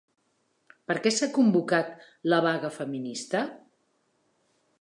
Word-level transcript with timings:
Per 0.91 0.95
què 1.03 1.11
s'ha 1.17 1.29
convocat 1.35 1.93
la 2.33 2.41
vaga 2.49 2.75
feminista? 2.79 3.47